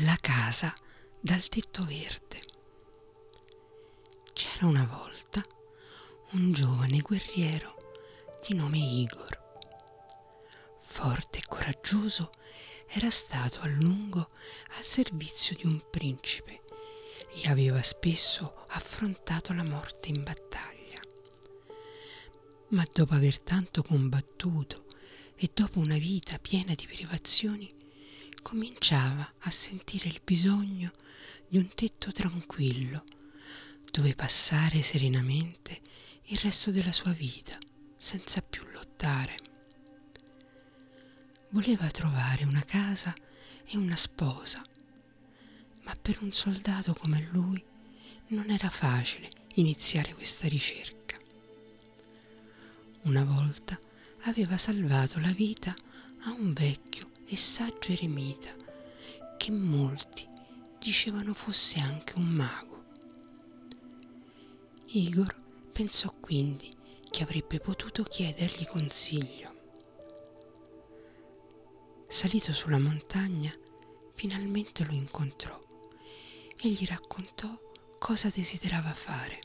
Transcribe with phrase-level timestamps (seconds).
[0.00, 0.72] La casa
[1.20, 2.40] dal tetto verde.
[4.32, 5.44] C'era una volta
[6.32, 7.76] un giovane guerriero
[8.46, 9.46] di nome Igor.
[10.80, 12.30] Forte e coraggioso,
[12.88, 14.30] era stato a lungo
[14.76, 16.62] al servizio di un principe
[17.34, 21.00] e aveva spesso affrontato la morte in battaglia.
[22.68, 24.84] Ma dopo aver tanto combattuto
[25.36, 27.70] e dopo una vita piena di privazioni,
[28.42, 30.92] cominciava a sentire il bisogno
[31.48, 33.04] di un tetto tranquillo
[33.90, 35.80] dove passare serenamente
[36.24, 37.56] il resto della sua vita
[37.96, 39.36] senza più lottare.
[41.50, 43.14] Voleva trovare una casa
[43.64, 44.62] e una sposa,
[45.82, 47.62] ma per un soldato come lui
[48.28, 51.16] non era facile iniziare questa ricerca.
[53.02, 53.78] Una volta
[54.22, 55.74] aveva salvato la vita
[56.24, 58.54] a un vecchio e saggio eremita
[59.36, 60.26] che molti
[60.78, 62.84] dicevano fosse anche un mago.
[64.86, 65.34] Igor
[65.72, 66.70] pensò quindi
[67.10, 69.56] che avrebbe potuto chiedergli consiglio.
[72.06, 73.52] Salito sulla montagna,
[74.14, 75.58] finalmente lo incontrò
[76.60, 77.48] e gli raccontò
[77.98, 79.40] cosa desiderava fare.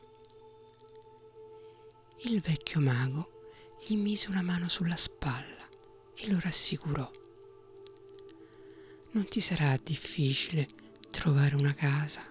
[2.25, 3.51] Il vecchio mago
[3.85, 5.67] gli mise una mano sulla spalla
[6.15, 7.11] e lo rassicurò
[9.13, 10.67] non ti sarà difficile
[11.11, 12.23] trovare una casa,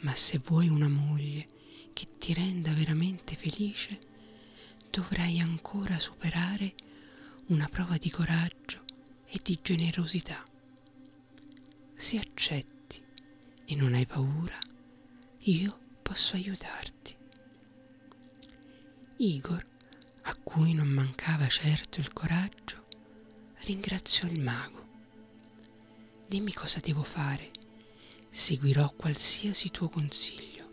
[0.00, 1.46] ma se vuoi una moglie
[1.92, 3.98] che ti renda veramente felice,
[4.90, 6.74] dovrai ancora superare
[7.46, 8.84] una prova di coraggio
[9.26, 10.44] e di generosità.
[11.94, 13.02] Se accetti
[13.64, 14.58] e non hai paura,
[15.40, 17.16] io posso aiutarti.
[19.16, 19.66] Igor,
[20.22, 22.86] a cui non mancava certo il coraggio,
[23.64, 24.81] ringraziò il mago
[26.32, 27.50] Dimmi cosa devo fare.
[28.30, 30.66] Seguirò qualsiasi tuo consiglio.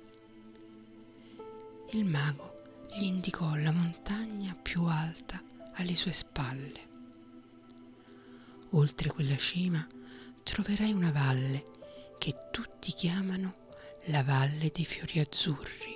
[1.89, 2.61] Il mago
[2.97, 6.87] gli indicò la montagna più alta alle sue spalle.
[8.69, 9.85] Oltre quella cima
[10.43, 11.65] troverai una valle
[12.17, 13.67] che tutti chiamano
[14.05, 15.93] la Valle dei Fiori Azzurri.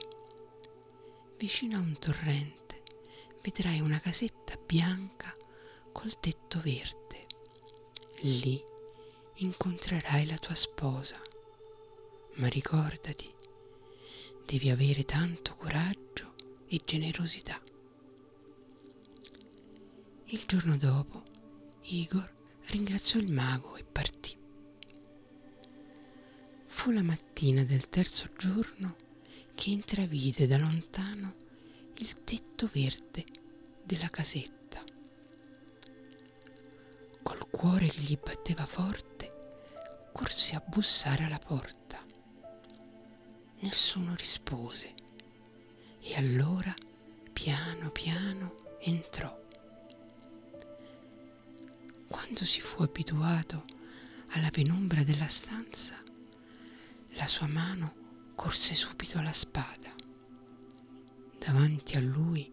[1.38, 2.84] Vicino a un torrente
[3.42, 5.34] vedrai una casetta bianca
[5.94, 7.28] col tetto verde.
[8.24, 8.62] Lì
[9.44, 11.22] incontrerai la tua sposa.
[12.36, 13.30] Ma ricordati,
[14.46, 16.34] devi avere tanto coraggio
[16.68, 17.60] e generosità.
[20.26, 21.24] Il giorno dopo,
[21.84, 22.32] Igor
[22.68, 24.36] ringraziò il mago e partì.
[26.66, 28.96] Fu la mattina del terzo giorno
[29.54, 31.36] che intravide da lontano
[31.98, 33.26] il tetto verde
[33.84, 34.82] della casetta.
[37.22, 39.13] Col cuore che gli batteva forte,
[40.14, 42.00] corse a bussare alla porta.
[43.62, 44.94] Nessuno rispose
[46.00, 46.74] e allora
[47.34, 49.42] piano piano entrò.
[52.08, 53.66] Quando si fu abituato
[54.30, 55.96] alla penombra della stanza,
[57.16, 59.92] la sua mano corse subito alla spada.
[61.40, 62.52] Davanti a lui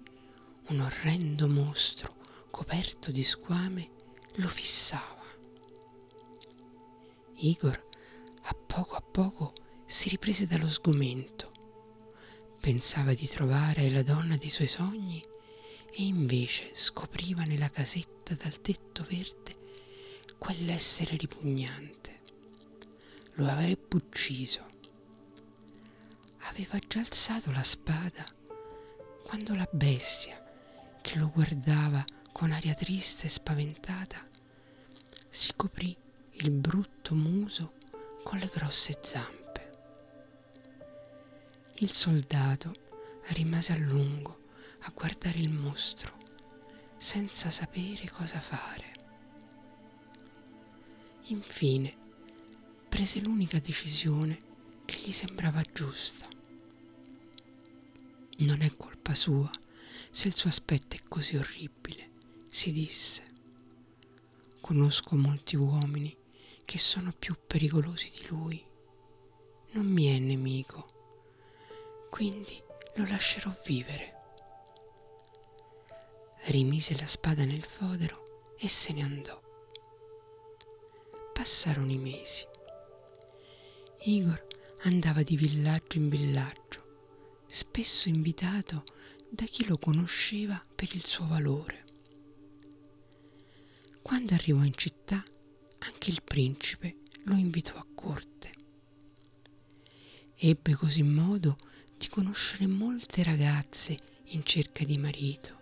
[0.68, 2.16] un orrendo mostro
[2.50, 3.90] coperto di squame
[4.36, 5.19] lo fissava.
[7.42, 7.88] Igor
[8.42, 9.52] a poco a poco
[9.86, 11.52] si riprese dallo sgomento.
[12.60, 15.24] Pensava di trovare la donna dei suoi sogni
[15.92, 19.56] e invece scopriva nella casetta dal tetto verde
[20.38, 22.20] quell'essere ripugnante.
[23.34, 24.66] Lo avrebbe ucciso.
[26.50, 28.24] Aveva già alzato la spada
[29.22, 30.38] quando la bestia,
[31.00, 34.18] che lo guardava con aria triste e spaventata,
[35.28, 35.96] si coprì
[36.42, 37.74] il brutto muso
[38.22, 39.70] con le grosse zampe.
[41.80, 42.72] Il soldato
[43.32, 44.48] rimase a lungo
[44.80, 46.16] a guardare il mostro
[46.96, 48.92] senza sapere cosa fare.
[51.26, 51.94] Infine
[52.88, 54.40] prese l'unica decisione
[54.86, 56.26] che gli sembrava giusta.
[58.38, 59.50] Non è colpa sua
[60.10, 62.08] se il suo aspetto è così orribile,
[62.48, 63.28] si disse.
[64.60, 66.16] Conosco molti uomini
[66.70, 68.64] che sono più pericolosi di lui.
[69.72, 72.62] Non mi è nemico, quindi
[72.94, 74.14] lo lascerò vivere.
[76.42, 79.42] Rimise la spada nel fodero e se ne andò.
[81.32, 82.46] Passarono i mesi.
[84.02, 84.46] Igor
[84.82, 88.84] andava di villaggio in villaggio, spesso invitato
[89.28, 91.84] da chi lo conosceva per il suo valore.
[94.02, 95.20] Quando arrivò in città,
[96.00, 98.52] anche il principe lo invitò a corte.
[100.34, 101.58] Ebbe così modo
[101.98, 103.98] di conoscere molte ragazze
[104.28, 105.58] in cerca di marito,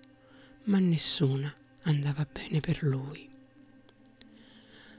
[0.66, 1.52] ma nessuna
[1.82, 3.28] andava bene per lui.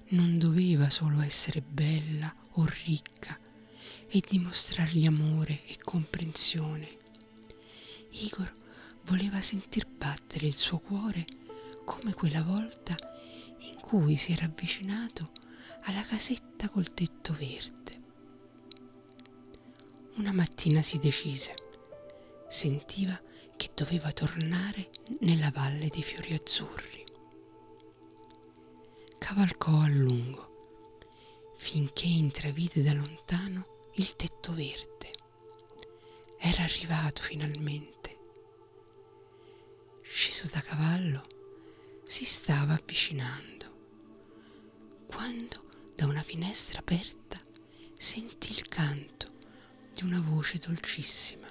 [0.09, 3.39] Non doveva solo essere bella o ricca
[4.09, 6.97] e dimostrargli amore e comprensione.
[8.09, 8.53] Igor
[9.03, 11.25] voleva sentir battere il suo cuore
[11.85, 12.97] come quella volta
[13.89, 15.31] cui si era avvicinato
[15.85, 18.01] alla casetta col tetto verde.
[20.17, 21.55] Una mattina si decise.
[22.47, 23.19] Sentiva
[23.57, 24.91] che doveva tornare
[25.21, 27.03] nella valle dei fiori azzurri.
[29.17, 35.13] Cavalcò a lungo finché intravide da lontano il tetto verde.
[36.37, 38.19] Era arrivato finalmente.
[40.03, 41.23] Sceso da cavallo,
[42.03, 43.68] si stava avvicinando
[45.19, 47.37] quando da una finestra aperta
[47.93, 49.33] sentì il canto
[49.93, 51.49] di una voce dolcissima.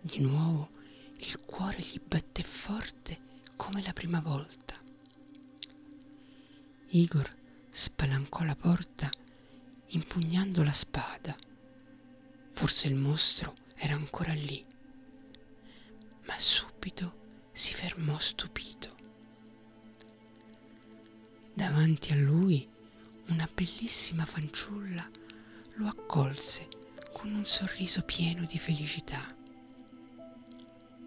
[0.00, 0.70] Di nuovo
[1.18, 3.20] il cuore gli batté forte
[3.54, 4.82] come la prima volta.
[6.86, 7.30] Igor
[7.68, 9.10] spalancò la porta
[9.88, 11.36] impugnando la spada.
[12.52, 14.64] Forse il mostro era ancora lì,
[16.24, 18.97] ma subito si fermò stupito.
[21.58, 22.64] Davanti a lui
[23.30, 25.10] una bellissima fanciulla
[25.72, 26.68] lo accolse
[27.12, 29.34] con un sorriso pieno di felicità.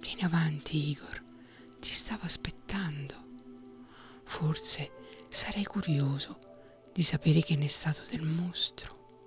[0.01, 1.23] Vieni avanti, Igor,
[1.79, 3.15] ti stavo aspettando.
[4.25, 4.91] Forse
[5.29, 6.37] sarei curioso
[6.91, 9.21] di sapere che ne è stato del mostro.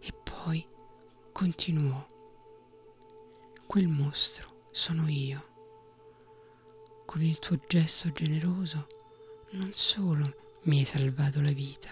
[0.00, 0.66] E poi
[1.30, 2.06] continuò.
[3.66, 5.44] Quel mostro sono io.
[7.04, 8.86] Con il tuo gesto generoso
[9.50, 11.90] non solo mi hai salvato la vita,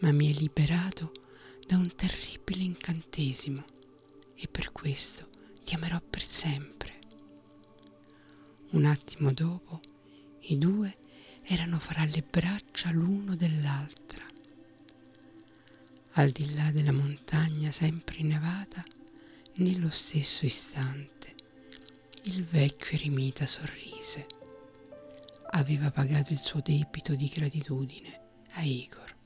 [0.00, 1.12] ma mi hai liberato
[1.66, 3.64] da un terribile incantesimo
[4.34, 5.28] e per questo
[5.62, 6.98] ti amerò per sempre.
[8.70, 9.80] Un attimo dopo
[10.46, 10.96] i due
[11.44, 14.24] erano fra le braccia l'uno dell'altra.
[16.14, 18.84] Al di là della montagna sempre innevata,
[19.54, 21.34] nello stesso istante,
[22.24, 24.40] il vecchio eremita sorrise
[25.54, 28.20] aveva pagato il suo debito di gratitudine
[28.54, 29.21] a Igor.